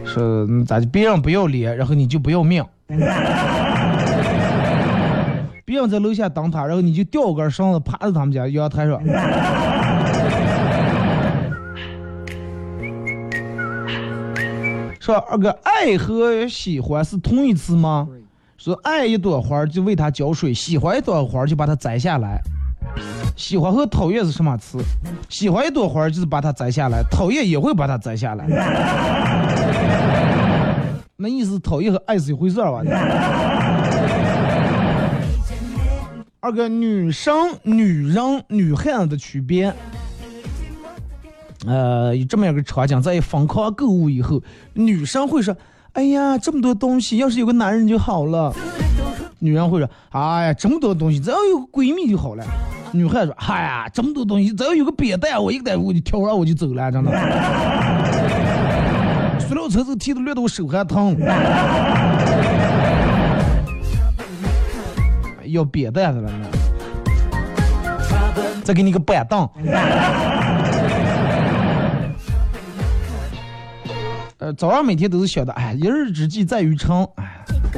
[0.04, 0.86] 说嗯咋的？
[0.86, 2.62] 别人不要脸，然后你就不要命。
[5.64, 9.00] 别人在楼下等他，然后你就吊根绳子趴在他们家阳台上。
[15.06, 18.08] 说二哥，爱和喜欢是同义词吗？
[18.58, 22.42] 说爱一朵花儿就为它浇水，喜欢一朵花儿就把它摘下来。
[23.36, 24.80] 喜欢和讨厌是什么词？
[25.28, 28.48] 喜欢一朵花就是把它摘下来，讨厌也会把它摘下来。
[31.14, 32.82] 那意思讨厌和爱是一回事儿吧？
[36.40, 37.32] 二哥，女生、
[37.62, 39.72] 女人、女汉子的区别。
[41.66, 44.40] 呃，有这么样个场景，在疯狂购物以后，
[44.74, 45.56] 女生会说
[45.94, 48.54] ：“哎呀，这么多东西，要是有个男人就好了。”
[49.40, 52.44] 女人会说：“哎呀，这么多东西，只要有个闺蜜就好了。”
[52.92, 57.10] 女孩说：“哎呀，这么多东西，只要有个扁担，我一个单我就挑完我就走了，真的。
[59.40, 61.16] 塑料车子提的累得我手还疼。
[65.46, 66.46] 要扁担子了呢，
[68.64, 69.48] 再给你个板凳。
[74.54, 77.24] 早上每天都是想的，哎，一日之计在于晨，哎，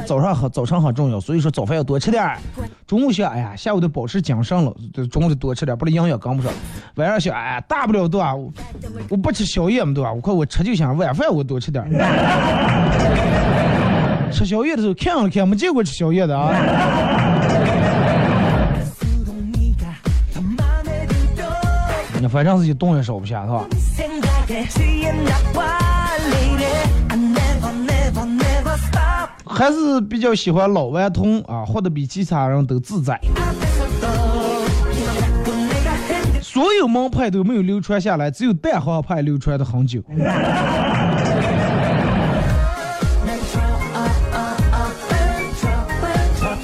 [0.06, 2.38] 早上很早晨很重要，所以说早饭要多吃点儿。
[2.86, 4.74] 中午想，哎呀，下午得保持精神了，
[5.10, 6.52] 中午得多吃点，不然营养跟不上。
[6.96, 8.34] 晚上想，哎，大不了对吧？
[8.34, 8.52] 我
[9.10, 10.12] 我不吃宵夜嘛，对吧？
[10.12, 11.84] 我看我吃就行，晚饭我多吃点。
[14.30, 16.52] 吃宵夜的时候看了看，没见过吃宵夜的啊。
[22.20, 23.64] 你反正自己动也少不下，是吧？
[29.44, 33.20] 还是比较喜欢老顽童啊，活得比其他人都自在。
[36.40, 40.00] 所有门派都没有流传下来，只有蛋黄派流传的很久。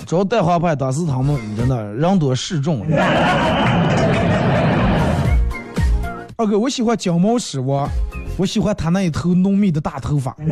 [0.07, 2.87] 主要蛋黄派当时他们真的人多势众。
[6.37, 7.89] 二哥，我喜欢金毛狮王，
[8.37, 10.37] 我喜欢他那一头浓密的大头发。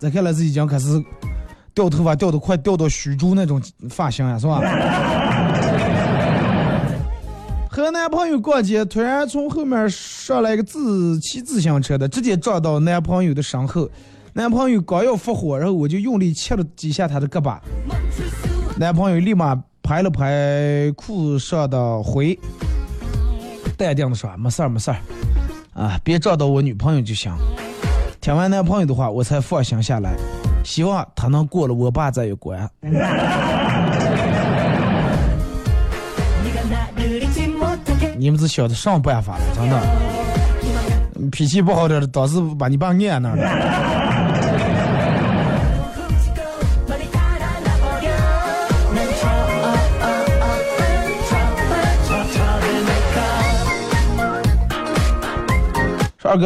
[0.00, 1.02] 再看来是已经开始
[1.74, 3.60] 掉头发，掉的快掉到虚竹那种
[3.90, 4.60] 发型呀，是吧？
[7.70, 13.88] 和男朋友逛街，突然从后面上来一个自骑自行车的，直接撞到男朋友的身后。
[14.32, 17.58] 男朋友刚要发火，然后我就用力切了几下他的胳膊，
[18.76, 22.38] 男朋友立马拍了拍裤上的灰，
[23.78, 24.96] 淡定的说：“没事儿，没事儿，
[25.72, 27.32] 啊，别撞到我女朋友就行。”
[28.20, 30.16] 听完男朋友的话，我才放心下来，
[30.64, 32.68] 希望他能过了我爸这一关。
[38.18, 39.80] 你们是晓得上办法了，真的。
[41.30, 44.07] 脾气不好点的，当时把你爸按那儿了。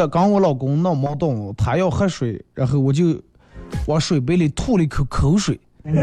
[0.07, 3.21] 刚我老公闹矛盾，他要喝水，然后我就
[3.87, 5.59] 往水杯里吐了一口口水。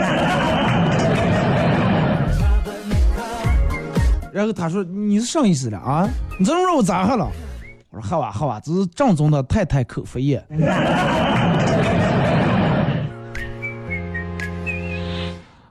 [4.32, 6.09] 然后他说：“你是啥意思了啊？
[6.38, 7.28] 你这么让我咋喝了？”
[7.91, 10.41] 我说：“喝吧，喝吧，这是正宗的太太口服液。”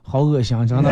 [0.02, 0.90] 好恶心，真的。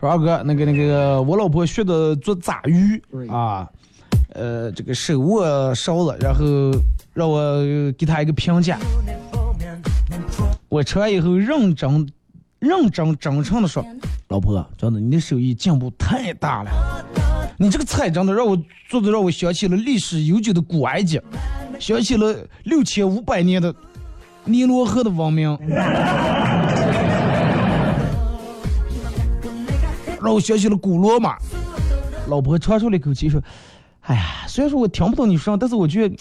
[0.00, 3.68] 说二哥，那个那个，我老婆学的做炸鱼啊，
[4.32, 6.44] 呃，这个手握勺子，然后
[7.12, 7.62] 让我
[7.98, 8.78] 给她一个评价。
[10.70, 12.10] 我吃完以后认真、
[12.60, 13.84] 认真、真诚的说
[14.28, 16.70] ：“老婆，真的，你的手艺进步太大了。
[17.58, 18.56] 你这个菜真的让我
[18.88, 21.20] 做的让我想起了历史悠久的古埃及，
[21.78, 22.34] 想起了
[22.64, 23.74] 六千五百年的
[24.46, 25.54] 尼罗河的文明，
[30.30, 31.36] 让我想起了古罗马。”
[32.30, 33.42] 老婆长出了一口气说
[34.02, 36.16] ：“哎呀，虽然说我听不懂你说，但是我觉得，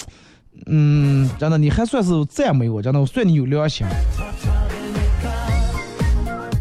[0.66, 3.86] 嗯，真的你还算是赞美我，真的我算你有良心。”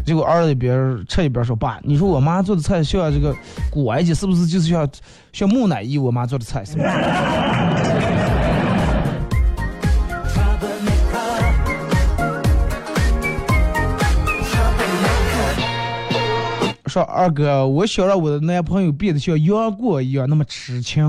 [0.05, 3.35] 结果儿子一边吃一边说：“爸，你说我妈做的菜像这个
[3.71, 4.87] 古埃及，是不是就是像
[5.33, 5.97] 像木乃伊？
[5.97, 6.83] 我妈做的菜是吧？”
[16.89, 21.03] 说二哥，我想让我的男朋友变得像杨过一样那么痴情。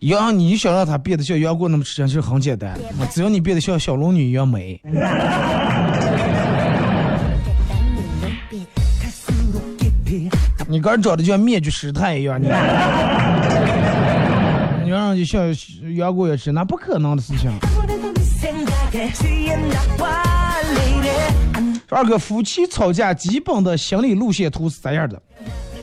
[0.00, 2.76] 杨，你想让他变得像杨过那么痴情，其实很简单，
[3.12, 4.80] 只要你变得像小龙女一样美。
[10.68, 12.46] 你刚长得就像面具师太一样，你
[14.84, 15.54] 你让就像
[15.96, 17.50] 杨过也是，那不可能的事情。
[21.90, 25.20] 二哥，夫妻吵架基本的心理路线图是这样的：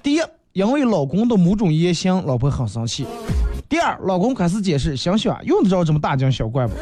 [0.03, 0.20] 第一，
[0.51, 3.05] 因为老公的某种言行，老婆很生气；
[3.70, 6.74] 第二，老公开始解释，心想用得着这么大惊小怪不？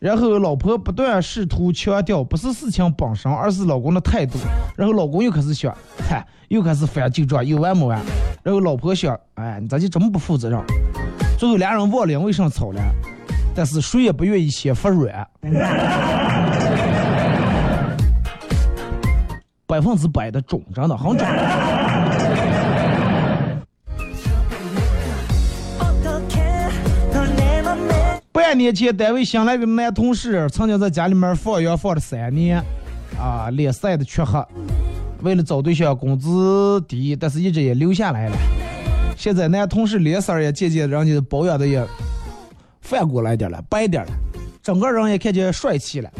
[0.00, 4.38] 然后老婆不断试图强调，不是事情本身，而是老公的态度。
[4.76, 5.76] 然后老公又开始想，
[6.08, 8.00] 嗨，又开始翻旧账，有完没完？
[8.42, 10.60] 然后老婆想，哎，你咋就这么不负责任？
[11.38, 12.80] 最后俩人忘了因为啥吵了，
[13.54, 15.26] 但是谁也不愿意先服软。
[19.66, 21.26] 百分之百的准，真的很准。
[28.30, 32.62] 半年前，单位新来的男同事，曾经在家里面放羊放了三年，
[33.18, 34.44] 啊，脸晒得黢黑。
[35.22, 38.36] 为了找对象，工资低，但是一直也留下来了。
[39.16, 41.84] 现在男同事脸色也渐渐人家保养的也
[42.84, 44.12] 泛过来点了，白点了，
[44.62, 46.10] 整个人也看见帅气了。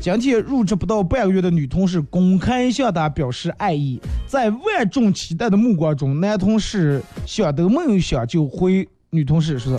[0.00, 9.78] 今天入职不到半个月的女同事公开向他表示爱意，在万众期待的目光中，男同事想都没有想就回女同事说：“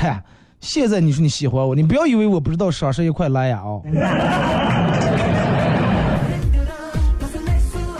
[0.00, 0.24] 嗨，
[0.58, 3.82] 现在你说你喜欢我，你不要以为我不知道双十一快来呀哦。”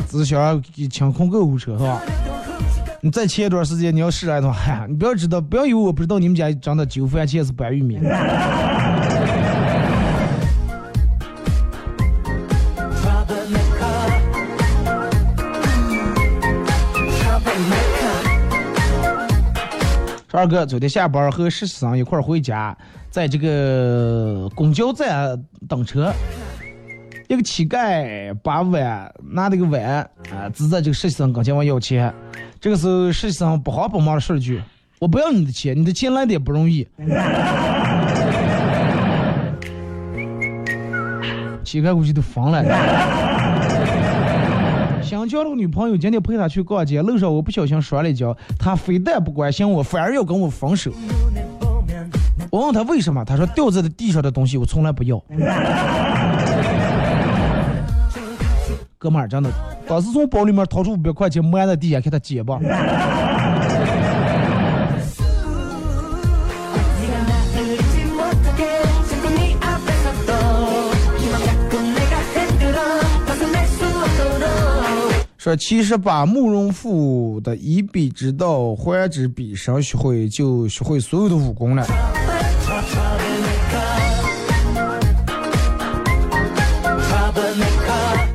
[0.08, 2.00] 只想给清空购物车是吧？
[3.06, 8.00] 你再前一段时间你要试来的话，你不要知道，不要以为我不知道你们家长的九番茄是白玉米。
[20.32, 22.76] 二哥昨天下班和实习生一块儿回家，
[23.08, 26.12] 在这个公交站等车，
[27.28, 30.00] 一个乞丐把碗拿那个碗
[30.34, 32.12] 啊，指在这个实习生跟前问要钱。
[32.66, 34.60] 这个时候实习生不慌不忙的说了句
[34.98, 36.84] ：“我不要你的钱，你的钱来的也不容易。
[41.62, 42.64] ”乞丐估计都疯了。
[45.00, 50.90] 想交了个女朋友，今天陪她去逛街，路上我不小心摔了一跤，她非但不关心我，反而要跟我分手。
[52.50, 55.22] 我问她为什么，她说掉在地上的东西我从来不要。
[58.98, 59.48] 哥们儿，真的，
[59.88, 62.58] 当时从包里面掏出五百块钱，埋在地下给他解吧。
[75.38, 81.86] 说其实把慕容复的以彼之道还之彼身学会，就学会所有的武功了。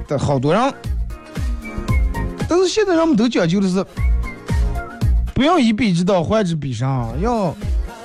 [0.07, 0.73] 但好多人，
[2.51, 3.81] 但是现在人们都讲究的是，
[5.33, 6.85] 不要以彼之道还之彼身，
[7.21, 7.45] 要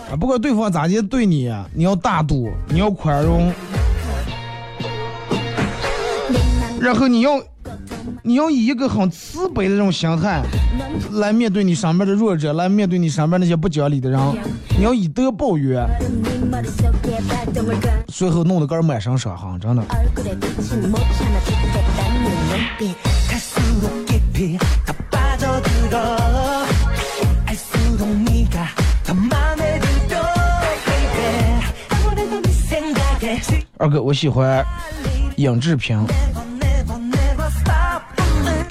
[0.09, 3.53] 啊，不管对方咋地对你，你要大度，你要宽容，
[6.81, 7.43] 然后你要。
[8.23, 10.43] 你要以一个很慈悲的这种心态
[11.13, 14.21] 来面对你身边的弱者，来面对你身边那些不讲理的人，
[14.77, 15.87] 你要以德报怨，
[18.09, 19.85] 最后弄得个满身伤痕，真的。
[24.36, 26.18] 갈수록 깊이 더 빠져들어
[27.46, 28.68] 알수록 네가
[29.06, 30.22] 더 맘에 들어
[30.86, 33.42] baby 아무래도 네 생각에
[33.78, 34.66] 二哥，我喜欢
[35.38, 36.06] 尹志平，
[36.60, 38.02] never never stop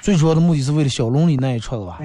[0.03, 1.99] 最主要的目的是为了小龙里那一出子吧。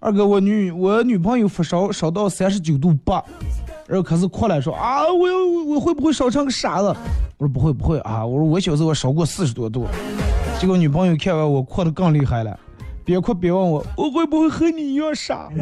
[0.00, 3.22] 二哥，我女我女朋友发烧烧到三十九度八，
[3.86, 5.34] 然后开始哭了，说啊，我要
[5.66, 6.96] 我会不会烧成个傻子？
[7.37, 9.87] 我说不会不会啊，我说我小时候我烧过四十多度，
[10.59, 12.57] 结果女朋友看完我哭的更厉害了，
[13.03, 15.49] 别哭别问我，我会不会和你一样傻？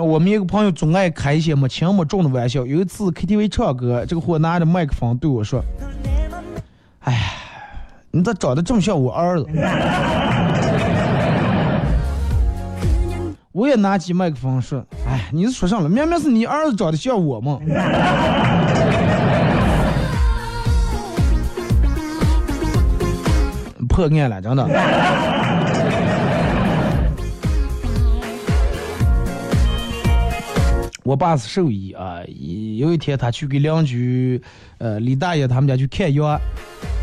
[0.00, 2.64] 我们一个朋友总爱开一些没轻没重的玩笑。
[2.64, 5.60] 有一次 KTV 唱歌，这个货拿着麦克风对我说
[7.02, 7.34] ：“哎，
[8.12, 9.46] 你咋长得这么像我儿子？”
[13.52, 15.88] 我也拿起麦克风说：“哎，你是说上了？
[15.88, 17.58] 明明是你儿子长得像我嘛。
[23.88, 24.68] ”破案了，真的。
[31.02, 32.18] 我爸是兽医啊，
[32.76, 34.42] 有一天他去给邻居，
[34.76, 36.38] 呃，李大爷他们家去看羊，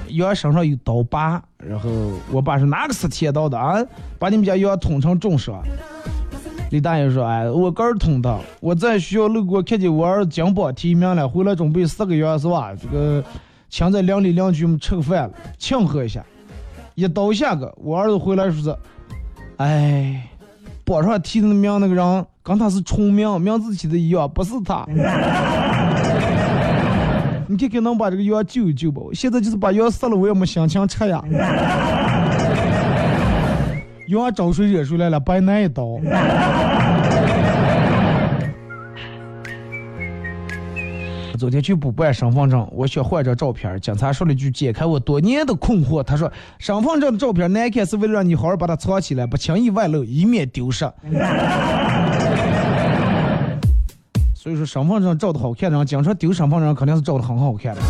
[0.09, 1.89] 羊身上有刀疤，然后
[2.31, 3.83] 我爸说哪个是铁刀的啊？
[4.19, 5.63] 把你们家羊捅成重伤。
[6.75, 12.73] 李大爷说：“哎，我刚儿捅的，我在学校路过看见我儿子金榜题名了，回来准备四个月是吧？
[12.75, 13.23] 这个
[13.69, 16.21] 请在邻里邻居们吃个饭了，庆贺一下。
[16.95, 18.75] 一刀下个，我儿子回来说是，
[19.55, 20.27] 哎，
[20.83, 24.85] 榜上提的名那个人跟他是重名，名字起的一样，不是他。
[27.47, 29.13] 你看看能把这个羊救一救不？
[29.13, 31.23] 现在就是把羊杀了，我也没心情吃呀。
[34.07, 35.99] 羊招水惹水来了，白挨一刀。
[41.37, 46.01] 昨天去补办身份证，我想换张照片，警察说了一句解开我多年的困惑。
[46.01, 50.85] 他说，身份证的照片难看是为了让你好好把它藏起来，不轻易外露，以免丢失。
[54.33, 57.81] 所以说，身份证照的好看的人，经常丢身份证，肯定是照的很好看的。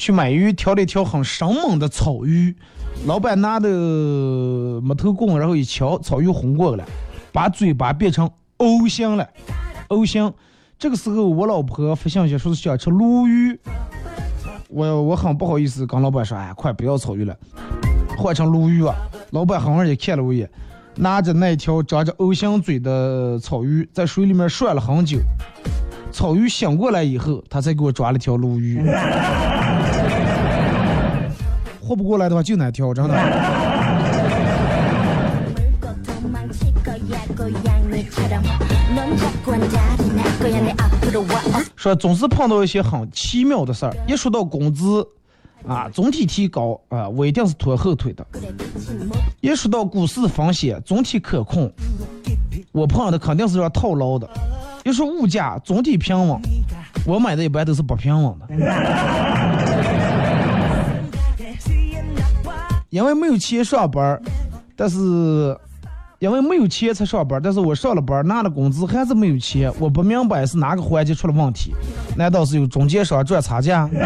[0.00, 2.56] 去买鱼，挑了一条很生猛的草鱼，
[3.04, 6.90] 老板拿的木头棍，然后一敲，草鱼红过来了，
[7.30, 9.28] 把嘴巴变成 O 型了
[9.88, 10.32] ，O 型。
[10.78, 13.60] 这个时候，我老婆发信息说是想吃鲈鱼，
[14.70, 17.36] 我我很不好意思跟老板说，哎，快不要草鱼了，
[18.16, 18.94] 换成鲈鱼吧。
[19.32, 20.50] 老板狠狠也看了我一眼，
[20.96, 25.18] 拿着那条长着 O 型嘴的草鱼，在水里面涮了很久。
[26.10, 28.82] 草鱼醒过来以后，他才给我抓了条鲈鱼。
[31.90, 33.14] 说不过来的话就难挑真的
[41.74, 45.04] 说总是碰到一些很奇妙的事儿一说到工资
[45.66, 48.24] 啊总体提高啊我一定是拖后腿的。
[49.40, 51.68] 一说到股市风险总体可控
[52.70, 54.30] 我碰的肯定是要套牢的。
[54.84, 56.40] 一说物价总体平稳
[57.04, 59.69] 我买的一般都是不平稳的。
[62.90, 64.20] 因为没有钱上班儿，
[64.76, 65.56] 但是
[66.18, 71.72] 因为没有钱才上班儿，但是我上了班儿拿了工资还是没有钱，我不明白是哪个环节出了问题？
[72.16, 73.88] 难道是有中间商赚差价？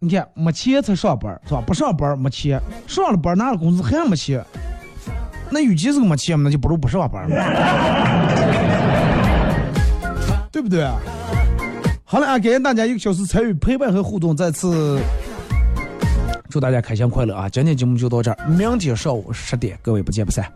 [0.00, 1.62] 你看没钱才上班儿是吧？
[1.66, 4.42] 不上班儿没钱，上了班儿拿了工资还没钱，
[5.50, 7.28] 那与其是没钱，那就不如不上班儿，
[10.50, 10.96] 对不对啊？
[12.06, 15.00] 好了啊，感谢大家一个小时参与陪伴和互动，再次
[16.54, 17.48] 祝大家开心快乐啊！
[17.48, 20.48] 今天节目就到这儿，明天上午十点，各位不见不散。